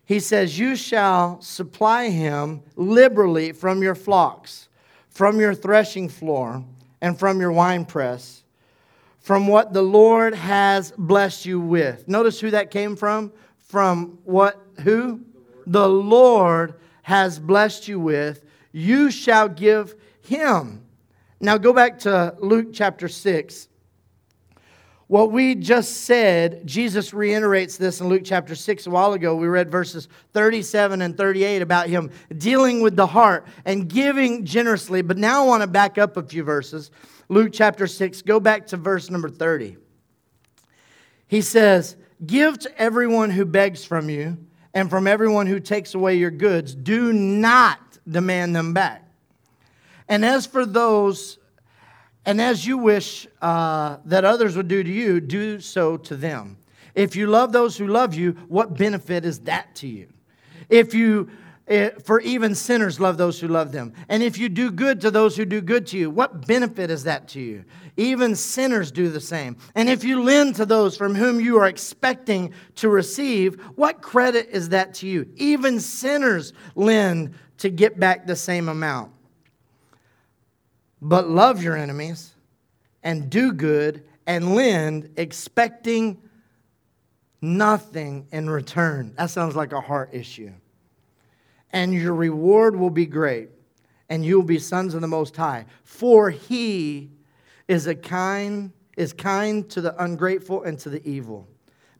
[0.05, 4.69] He says, You shall supply him liberally from your flocks,
[5.09, 6.63] from your threshing floor,
[7.01, 8.43] and from your winepress,
[9.19, 12.07] from what the Lord has blessed you with.
[12.07, 13.33] Notice who that came from?
[13.57, 14.63] From what?
[14.81, 15.21] Who?
[15.65, 18.43] The Lord, the Lord has blessed you with.
[18.71, 20.83] You shall give him.
[21.39, 23.67] Now go back to Luke chapter 6
[25.07, 29.35] what we just said, Jesus reiterates this in Luke chapter 6 a while ago.
[29.35, 35.03] We read verses 37 and 38 about him dealing with the heart and giving generously.
[35.03, 36.89] But now I want to back up a few verses.
[37.29, 39.77] Luke chapter 6, go back to verse number 30.
[41.27, 44.37] He says, Give to everyone who begs from you,
[44.73, 46.73] and from everyone who takes away your goods.
[46.73, 49.03] Do not demand them back.
[50.07, 51.37] And as for those
[52.25, 56.57] and as you wish uh, that others would do to you, do so to them.
[56.95, 60.07] If you love those who love you, what benefit is that to you?
[60.69, 61.29] If you
[61.67, 63.93] eh, for even sinners love those who love them.
[64.07, 67.03] And if you do good to those who do good to you, what benefit is
[67.03, 67.65] that to you?
[67.97, 69.57] Even sinners do the same.
[69.75, 74.49] And if you lend to those from whom you are expecting to receive, what credit
[74.51, 75.29] is that to you?
[75.35, 79.11] Even sinners lend to get back the same amount.
[81.07, 82.33] But love your enemies
[83.03, 86.19] and do good and lend, expecting
[87.41, 89.13] nothing in return.
[89.15, 90.51] That sounds like a heart issue.
[91.71, 93.49] And your reward will be great,
[94.09, 95.67] and you will be sons of the Most High.
[95.83, 97.11] For he
[97.67, 101.47] is a kind is kind to the ungrateful and to the evil.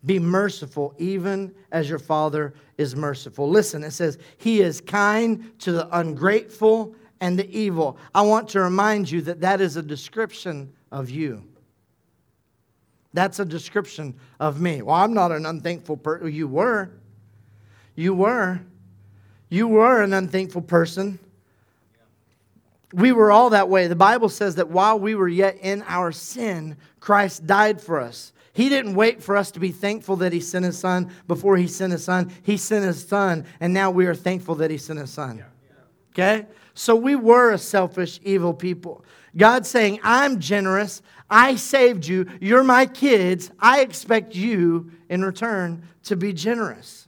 [0.04, 3.48] Be merciful, even as your Father is merciful.
[3.48, 7.98] Listen, it says, He is kind to the ungrateful and the evil.
[8.14, 11.44] I want to remind you that that is a description of you.
[13.14, 14.82] That's a description of me.
[14.82, 16.34] Well, I'm not an unthankful person.
[16.34, 16.92] You were.
[17.96, 18.60] You were.
[19.50, 21.20] You were an unthankful person.
[22.94, 23.88] We were all that way.
[23.88, 28.34] The Bible says that while we were yet in our sin, Christ died for us.
[28.54, 31.68] He didn't wait for us to be thankful that He sent His Son before He
[31.68, 32.32] sent His Son.
[32.44, 35.44] He sent His Son, and now we are thankful that He sent His Son.
[36.14, 36.46] Okay?
[36.76, 39.04] So we were a selfish, evil people.
[39.36, 41.02] God's saying, I'm generous.
[41.30, 42.28] I saved you.
[42.40, 43.50] You're my kids.
[43.60, 47.08] I expect you in return to be generous.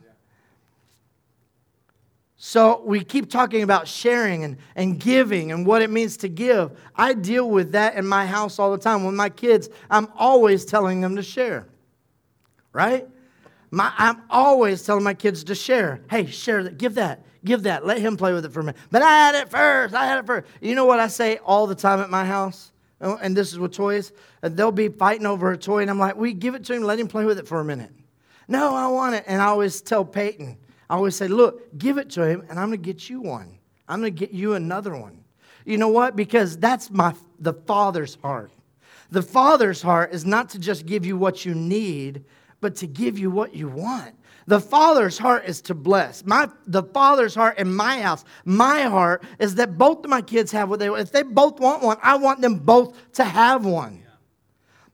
[2.37, 6.71] So we keep talking about sharing and, and giving and what it means to give.
[6.95, 9.03] I deal with that in my house all the time.
[9.03, 11.67] With my kids, I'm always telling them to share,
[12.71, 13.07] right?
[13.71, 16.01] My, I'm always telling my kids to share.
[16.09, 17.85] Hey, share that, give that, give that.
[17.85, 18.79] Let him play with it for a minute.
[18.91, 19.95] But I had it first.
[19.95, 20.47] I had it first.
[20.61, 22.71] You know what I say all the time at my house?
[23.01, 24.11] Oh, and this is with toys.
[24.43, 26.83] And they'll be fighting over a toy, and I'm like, we give it to him,
[26.83, 27.91] let him play with it for a minute.
[28.47, 29.23] No, I want it.
[29.27, 30.57] And I always tell Peyton,
[30.89, 33.57] I always say, look, give it to him, and I'm going to get you one.
[33.87, 35.23] I'm going to get you another one.
[35.65, 36.15] You know what?
[36.15, 38.51] Because that's my the Father's heart.
[39.11, 42.25] The Father's heart is not to just give you what you need,
[42.61, 44.15] but to give you what you want.
[44.47, 46.25] The Father's heart is to bless.
[46.25, 50.53] My, the Father's heart in my house, my heart is that both of my kids
[50.53, 51.01] have what they want.
[51.01, 54.03] If they both want one, I want them both to have one.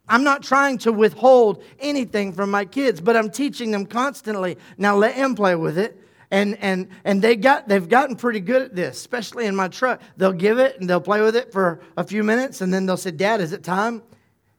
[0.10, 4.58] I'm not trying to withhold anything from my kids, but I'm teaching them constantly.
[4.78, 6.00] Now let him play with it.
[6.32, 10.02] And, and, and they got, they've gotten pretty good at this, especially in my truck.
[10.18, 12.98] They'll give it and they'll play with it for a few minutes, and then they'll
[12.98, 14.02] say, Dad, is it time?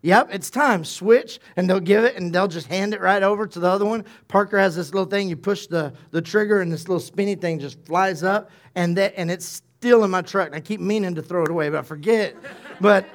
[0.05, 0.85] Yep, it's time.
[0.85, 3.87] Switch, and they'll give it, and they'll just hand it right over to the other
[3.87, 4.05] one.
[4.29, 5.31] Parker has this little thing.
[5.31, 9.15] You push the, the trigger, and this little spinny thing just flies up, and that
[9.17, 10.49] and it's still in my truck.
[10.49, 12.37] And I keep meaning to throw it away, but I forget.
[12.83, 13.07] but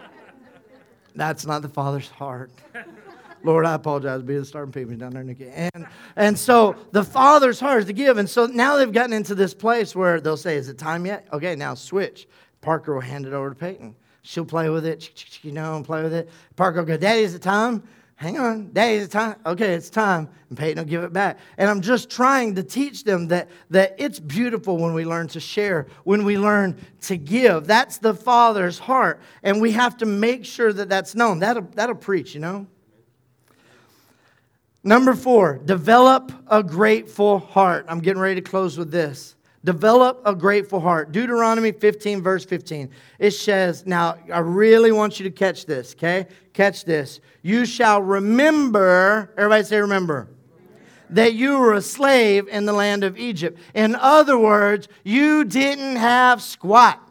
[1.13, 2.49] that's not the Father's heart.
[3.43, 5.47] Lord, I apologize being starting people down there, Nikki.
[5.47, 8.17] And, and so the Father's heart is to give.
[8.17, 11.27] And so now they've gotten into this place where they'll say, Is it time yet?
[11.33, 12.27] Okay, now switch.
[12.61, 13.95] Parker will hand it over to Peyton.
[14.21, 16.29] She'll play with it, you know, and play with it.
[16.55, 17.83] Parker will go, Daddy, is it time?
[18.15, 19.37] Hang on, Daddy, is it time?
[19.45, 20.27] Okay, it's time.
[20.49, 21.39] And Peyton will give it back.
[21.57, 25.39] And I'm just trying to teach them that, that it's beautiful when we learn to
[25.39, 27.65] share, when we learn to give.
[27.65, 29.21] That's the Father's heart.
[29.41, 31.39] And we have to make sure that that's known.
[31.39, 32.67] That'll, that'll preach, you know?
[34.83, 37.85] Number four, develop a grateful heart.
[37.87, 39.35] I'm getting ready to close with this.
[39.63, 41.11] Develop a grateful heart.
[41.11, 42.89] Deuteronomy 15, verse 15.
[43.19, 46.27] It says, Now, I really want you to catch this, okay?
[46.53, 47.19] Catch this.
[47.41, 50.29] You shall remember, everybody say, remember,
[51.09, 53.59] that you were a slave in the land of Egypt.
[53.73, 57.01] In other words, you didn't have squat,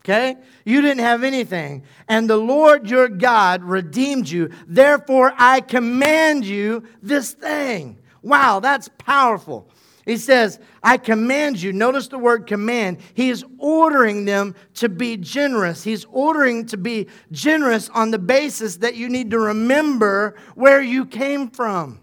[0.00, 0.36] okay?
[0.64, 1.84] You didn't have anything.
[2.08, 4.50] And the Lord your God redeemed you.
[4.66, 7.98] Therefore, I command you this thing.
[8.22, 9.68] Wow, that's powerful.
[10.04, 11.72] He says, I command you.
[11.72, 12.98] Notice the word command.
[13.14, 15.82] He is ordering them to be generous.
[15.82, 21.06] He's ordering to be generous on the basis that you need to remember where you
[21.06, 22.00] came from.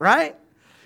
[0.00, 0.36] Right?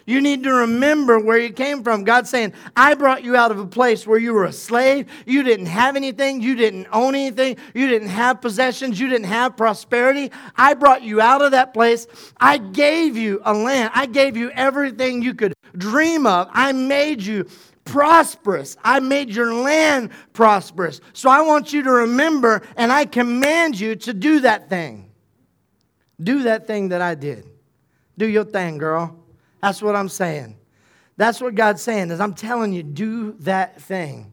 [0.07, 2.05] You need to remember where you came from.
[2.05, 5.09] God's saying, I brought you out of a place where you were a slave.
[5.27, 6.41] You didn't have anything.
[6.41, 7.57] You didn't own anything.
[7.75, 9.01] You didn't have possessions.
[9.01, 10.31] You didn't have prosperity.
[10.55, 12.07] I brought you out of that place.
[12.39, 13.91] I gave you a land.
[13.95, 16.49] I gave you everything you could dream of.
[16.53, 17.49] I made you
[17.85, 18.77] prosperous.
[18.85, 21.01] I made your land prosperous.
[21.15, 25.11] So I want you to remember, and I command you to do that thing.
[26.23, 27.45] Do that thing that I did.
[28.17, 29.26] Do your thing, girl.
[29.67, 30.57] That's what I'm saying.
[31.17, 34.33] That's what God's saying is I'm telling you, do that thing.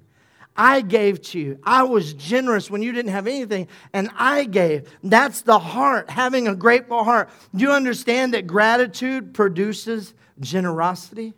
[0.56, 1.60] I gave to you.
[1.64, 4.88] I was generous when you didn't have anything, and I gave.
[5.02, 7.32] That's the heart, having a grateful heart.
[7.56, 11.34] Do you understand that gratitude produces generosity?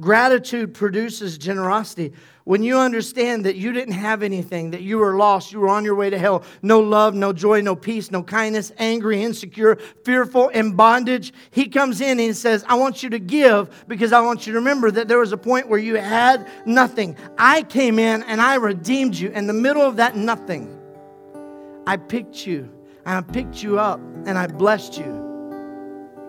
[0.00, 2.14] Gratitude produces generosity.
[2.44, 5.84] When you understand that you didn't have anything, that you were lost, you were on
[5.84, 10.48] your way to hell, no love, no joy, no peace, no kindness, angry, insecure, fearful,
[10.48, 14.20] in bondage, he comes in and he says, I want you to give because I
[14.20, 17.16] want you to remember that there was a point where you had nothing.
[17.38, 19.30] I came in and I redeemed you.
[19.30, 20.78] In the middle of that nothing,
[21.86, 22.68] I picked you
[23.04, 25.32] and I picked you up and I blessed you.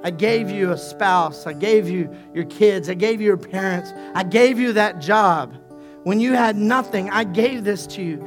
[0.03, 1.47] I gave you a spouse.
[1.47, 2.89] I gave you your kids.
[2.89, 3.93] I gave you your parents.
[4.13, 5.55] I gave you that job.
[6.03, 8.25] When you had nothing, I gave this to you.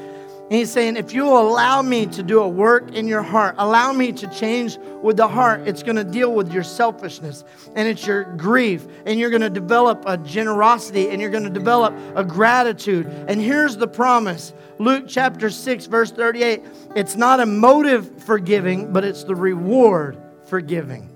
[0.48, 3.56] And he's saying, if you will allow me to do a work in your heart,
[3.58, 7.42] allow me to change with the heart, it's going to deal with your selfishness
[7.74, 8.86] and it's your grief.
[9.06, 13.06] And you're going to develop a generosity and you're going to develop a gratitude.
[13.26, 16.62] And here's the promise Luke chapter 6, verse 38
[16.94, 21.10] it's not a motive for giving, but it's the reward for giving.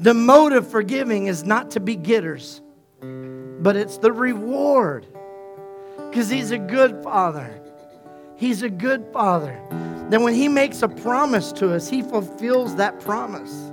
[0.00, 2.60] The motive for giving is not to be getters,
[3.00, 5.06] but it's the reward
[6.14, 7.60] because He's a good Father.
[8.36, 9.60] He's a good Father.
[10.10, 13.72] Then when He makes a promise to us, He fulfills that promise.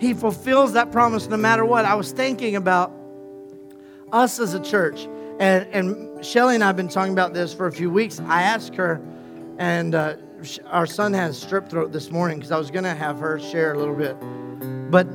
[0.00, 1.84] He fulfills that promise no matter what.
[1.84, 2.92] I was thinking about
[4.10, 5.06] us as a church,
[5.38, 8.18] and, and Shelly and I have been talking about this for a few weeks.
[8.18, 9.00] I asked her,
[9.58, 10.16] and uh,
[10.66, 13.74] our son has strep throat this morning because I was going to have her share
[13.74, 14.16] a little bit.
[14.90, 15.06] But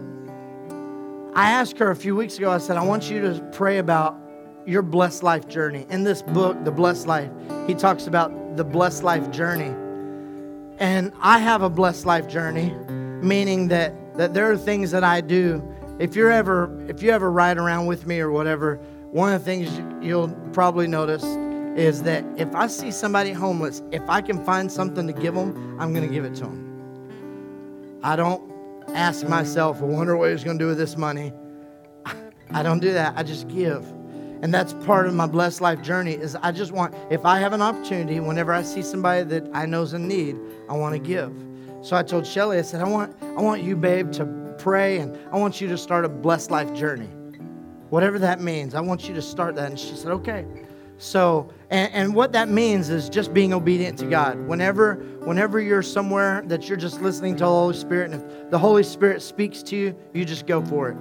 [1.36, 4.29] I asked her a few weeks ago, I said, I want you to pray about
[4.70, 5.86] your blessed life journey.
[5.90, 7.32] In this book, The Blessed Life,
[7.66, 9.74] he talks about the blessed life journey.
[10.78, 12.70] And I have a blessed life journey,
[13.26, 15.64] meaning that, that there are things that I do.
[15.98, 18.76] If you're ever if you ever ride around with me or whatever,
[19.12, 21.24] one of the things you'll probably notice
[21.78, 25.78] is that if I see somebody homeless, if I can find something to give them,
[25.80, 28.00] I'm going to give it to them.
[28.04, 28.52] I don't
[28.90, 31.34] ask myself, I wonder what he's going to do with this money.
[32.52, 33.16] I don't do that.
[33.18, 33.86] I just give.
[34.42, 37.52] And that's part of my blessed life journey is I just want, if I have
[37.52, 40.38] an opportunity, whenever I see somebody that I know is in need,
[40.70, 41.34] I want to give.
[41.82, 44.26] So I told Shelly, I said, I want, I want you, babe, to
[44.58, 47.10] pray and I want you to start a blessed life journey.
[47.90, 49.70] Whatever that means, I want you to start that.
[49.70, 50.46] And she said, okay.
[51.00, 54.38] So, and, and what that means is just being obedient to God.
[54.48, 58.60] Whenever, whenever you're somewhere that you're just listening to the Holy Spirit, and if the
[58.60, 60.98] Holy Spirit speaks to you, you just go for it.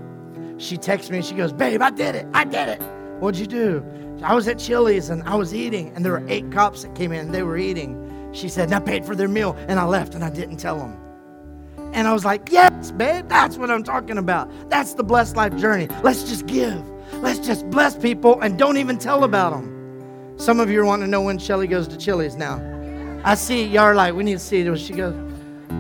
[0.61, 2.26] She texts me and she goes, Babe, I did it.
[2.32, 2.97] I did it.
[3.21, 3.85] What'd you do?
[4.23, 7.12] I was at Chili's and I was eating, and there were eight cops that came
[7.12, 8.31] in and they were eating.
[8.33, 10.79] She said, and I paid for their meal, and I left and I didn't tell
[10.79, 10.97] them.
[11.95, 14.51] And I was like, yes, babe, that's what I'm talking about.
[14.69, 15.89] That's the blessed life journey.
[16.03, 16.85] Let's just give.
[17.14, 20.35] Let's just bless people and don't even tell about them.
[20.37, 22.62] Some of you want to know when Shelly goes to Chili's now.
[23.25, 25.14] I see y'all like, we need to see it when she goes.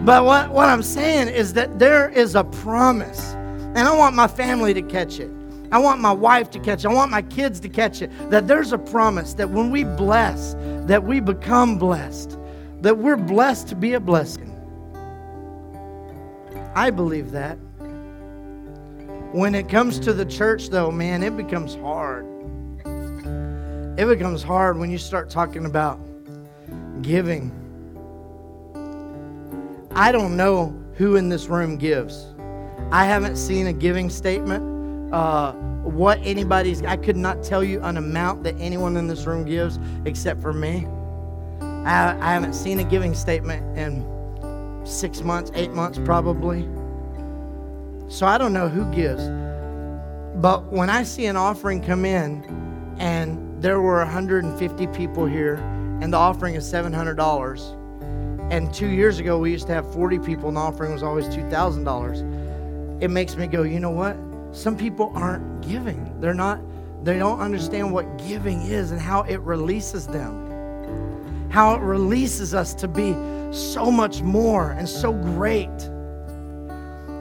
[0.04, 3.34] But what, what I'm saying is that there is a promise.
[3.34, 5.30] And I want my family to catch it.
[5.70, 6.88] I want my wife to catch it.
[6.88, 8.10] I want my kids to catch it.
[8.30, 10.54] That there's a promise that when we bless,
[10.86, 12.38] that we become blessed.
[12.80, 14.54] That we're blessed to be a blessing.
[16.74, 17.58] I believe that.
[19.32, 22.24] When it comes to the church, though, man, it becomes hard.
[23.98, 26.00] It becomes hard when you start talking about
[27.02, 27.52] giving.
[29.90, 32.26] I don't know who in this room gives.
[32.90, 34.77] I haven't seen a giving statement
[35.12, 35.52] uh,
[35.82, 39.78] what anybody's, I could not tell you an amount that anyone in this room gives
[40.04, 40.86] except for me.
[41.60, 44.06] I, I haven't seen a giving statement in
[44.84, 46.68] six months, eight months probably.
[48.08, 49.22] So I don't know who gives.
[50.40, 52.44] But when I see an offering come in
[52.98, 55.56] and there were 150 people here
[56.00, 60.48] and the offering is $700, and two years ago we used to have 40 people
[60.48, 64.16] and the offering was always $2,000, it makes me go, you know what?
[64.58, 66.20] Some people aren't giving.
[66.20, 66.60] They're not,
[67.04, 71.48] they don't understand what giving is and how it releases them.
[71.48, 73.14] How it releases us to be
[73.52, 75.70] so much more and so great.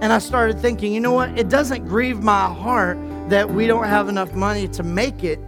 [0.01, 1.38] And I started thinking, you know what?
[1.38, 2.97] It doesn't grieve my heart
[3.29, 5.39] that we don't have enough money to make it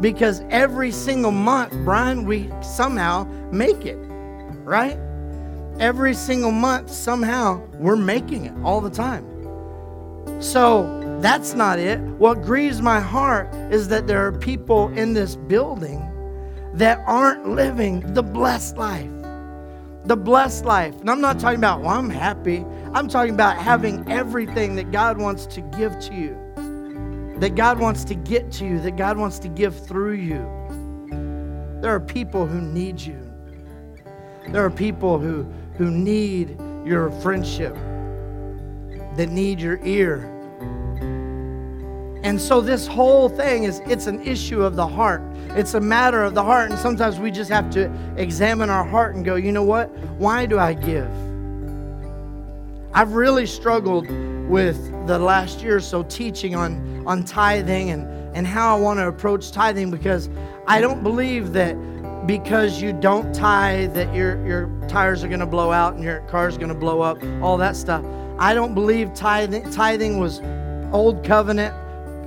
[0.00, 3.22] because every single month, Brian, we somehow
[3.52, 3.98] make it,
[4.64, 4.98] right?
[5.78, 9.24] Every single month, somehow, we're making it all the time.
[10.42, 11.98] So, that's not it.
[11.98, 16.02] What grieves my heart is that there are people in this building
[16.74, 19.10] that aren't living the blessed life.
[20.04, 20.94] The blessed life.
[21.00, 22.64] And I'm not talking about, well, I'm happy.
[22.92, 28.04] I'm talking about having everything that God wants to give to you, that God wants
[28.04, 30.44] to get to you, that God wants to give through you.
[31.80, 33.18] There are people who need you.
[34.48, 35.44] There are people who,
[35.76, 37.74] who need your friendship,
[39.16, 40.35] that need your ear
[42.26, 45.22] And so this whole thing is it's an issue of the heart.
[45.50, 46.70] It's a matter of the heart.
[46.70, 49.90] And sometimes we just have to examine our heart and go, you know what?
[50.18, 51.08] Why do I give?
[52.92, 54.10] I've really struggled
[54.48, 58.04] with the last year or so teaching on, on tithing and,
[58.36, 60.28] and how I want to approach tithing because
[60.66, 61.76] I don't believe that
[62.26, 66.22] because you don't tithe that your, your tires are going to blow out and your
[66.22, 68.04] car's going to blow up, all that stuff.
[68.36, 70.40] I don't believe tithing, tithing was
[70.92, 71.72] old covenant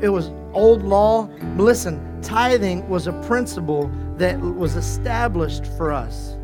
[0.02, 1.30] it was old law.
[1.58, 6.38] Listen, tithing was a principle that was established for us.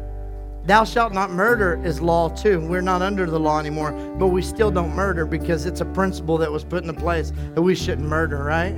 [0.65, 2.59] Thou shalt not murder is law too.
[2.59, 6.37] We're not under the law anymore, but we still don't murder because it's a principle
[6.39, 8.75] that was put into place that we shouldn't murder, right?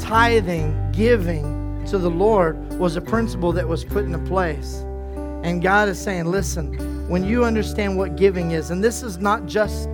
[0.00, 4.84] Tithing, giving to the Lord was a principle that was put into place.
[5.44, 9.46] And God is saying, listen, when you understand what giving is, and this is not
[9.46, 9.88] just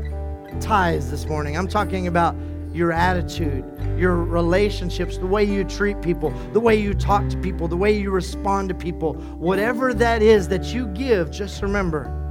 [0.61, 2.35] tithes this morning, I'm talking about
[2.77, 3.65] your attitude,
[3.99, 7.97] your relationships, the way you treat people, the way you talk to people, the way
[7.97, 12.23] you respond to people, whatever that is that you give, just remember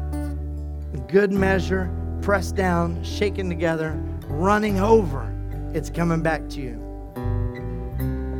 [1.07, 1.89] good measure,
[2.21, 3.93] pressed down, shaken together,
[4.27, 5.31] running over,
[5.73, 6.73] it's coming back to you.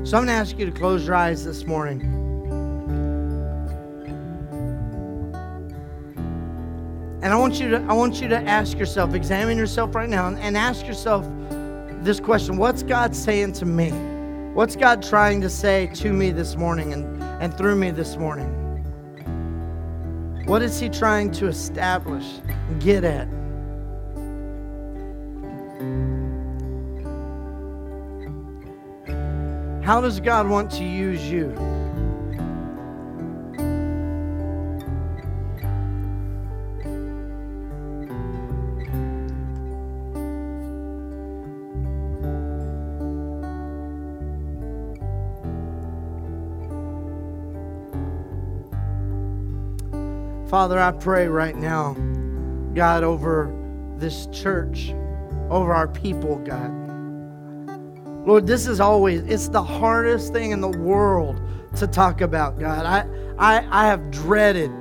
[0.06, 2.02] So I'm going to ask you to close your eyes this morning.
[7.22, 10.28] And I want you to I want you to ask yourself, examine yourself right now
[10.28, 11.26] and ask yourself
[12.06, 13.90] this question What's God saying to me?
[14.54, 18.48] What's God trying to say to me this morning and, and through me this morning?
[20.46, 22.26] What is He trying to establish,
[22.80, 23.28] get at?
[29.84, 31.75] How does God want to use you?
[50.56, 51.96] Father, I pray right now,
[52.76, 53.54] God, over
[53.98, 54.92] this church,
[55.50, 56.72] over our people, God.
[58.26, 61.42] Lord, this is always, it's the hardest thing in the world
[61.76, 62.86] to talk about, God.
[62.86, 63.06] I,
[63.38, 64.72] I, I have dreaded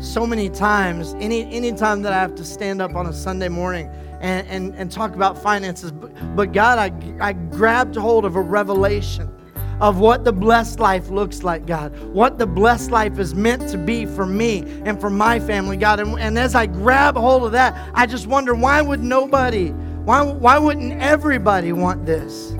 [0.00, 3.48] so many times, any any time that I have to stand up on a Sunday
[3.48, 3.88] morning
[4.20, 5.92] and, and, and talk about finances.
[5.92, 6.90] But, but God, I,
[7.24, 9.32] I grabbed hold of a revelation
[9.80, 11.96] of what the blessed life looks like, God.
[12.12, 16.00] What the blessed life is meant to be for me and for my family, God.
[16.00, 20.22] And, and as I grab hold of that, I just wonder why would nobody, why,
[20.22, 22.50] why wouldn't everybody want this?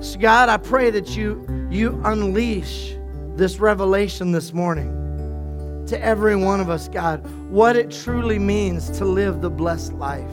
[0.00, 2.96] So, God, I pray that you, you unleash
[3.36, 4.98] this revelation this morning
[5.86, 10.30] to every one of us, God, what it truly means to live the blessed life.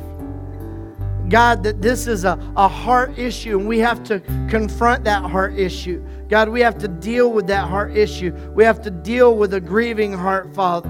[1.29, 4.19] God, that this is a, a heart issue and we have to
[4.49, 6.03] confront that heart issue.
[6.27, 8.31] God, we have to deal with that heart issue.
[8.53, 10.89] We have to deal with a grieving heart, Father.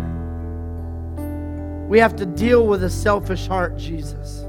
[1.90, 4.46] We have to deal with a selfish heart, Jesus.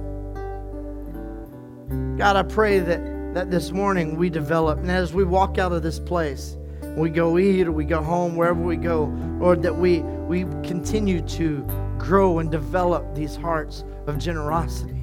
[2.19, 5.83] God, I pray that, that this morning we develop, and as we walk out of
[5.83, 6.57] this place,
[6.97, 9.05] we go eat or we go home, wherever we go,
[9.41, 11.63] Lord, that we, we continue to
[11.99, 15.00] grow and develop these hearts of generosity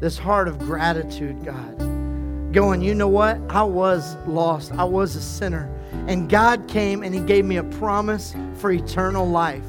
[0.00, 1.78] this heart of gratitude, God.
[2.52, 3.38] Going, you know what?
[3.48, 5.72] I was lost, I was a sinner.
[6.08, 9.62] And God came and He gave me a promise for eternal life.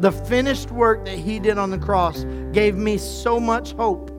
[0.00, 4.10] The finished work that He did on the cross gave me so much hope.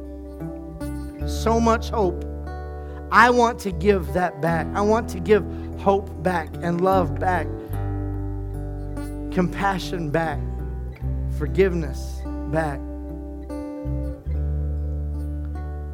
[1.28, 2.24] So much hope.
[3.12, 4.68] I want to give that back.
[4.74, 5.44] I want to give
[5.80, 7.48] hope back and love back,
[9.32, 10.40] compassion back,
[11.38, 12.80] forgiveness back.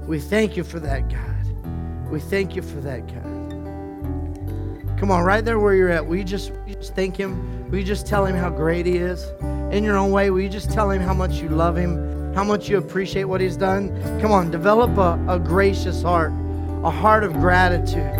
[0.07, 2.09] We thank you for that, God.
[2.11, 4.99] We thank you for that, God.
[4.99, 7.69] Come on, right there where you're at, we just, just thank Him?
[7.71, 9.25] We just tell Him how great He is?
[9.73, 12.69] In your own way, we just tell Him how much you love Him, how much
[12.69, 13.89] you appreciate what He's done?
[14.21, 16.31] Come on, develop a, a gracious heart,
[16.83, 18.13] a heart of gratitude.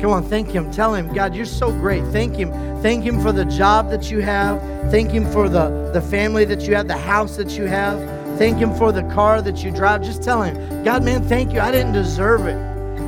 [0.00, 0.70] Come on, thank Him.
[0.70, 2.04] Tell Him, God, you're so great.
[2.06, 2.52] Thank Him.
[2.82, 4.60] Thank Him for the job that you have.
[4.90, 8.21] Thank Him for the, the family that you have, the house that you have.
[8.42, 10.02] Thank Him for the car that you drive.
[10.02, 11.60] Just tell Him, God, man, thank you.
[11.60, 12.56] I didn't deserve it.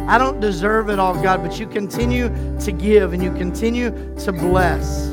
[0.08, 2.28] I don't deserve it all, God, but you continue
[2.60, 5.08] to give and you continue to bless.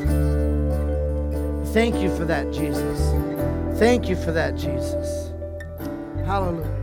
[1.74, 3.80] Thank you for that, Jesus.
[3.80, 5.32] Thank you for that, Jesus.
[6.24, 6.81] Hallelujah.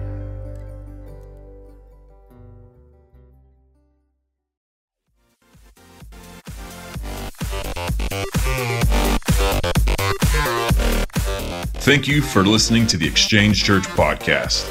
[11.89, 14.63] Thank you for listening to the Exchange Church podcast.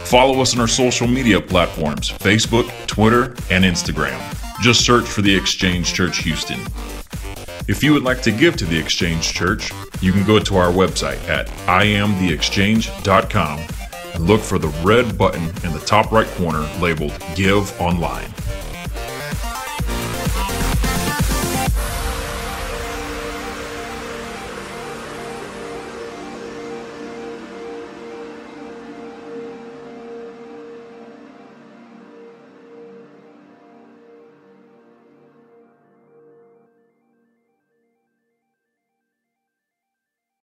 [0.00, 4.20] Follow us on our social media platforms Facebook, Twitter, and Instagram.
[4.60, 6.60] Just search for The Exchange Church Houston.
[7.66, 10.70] If you would like to give to The Exchange Church, you can go to our
[10.70, 13.60] website at iamtheexchange.com
[14.12, 18.28] and look for the red button in the top right corner labeled Give Online.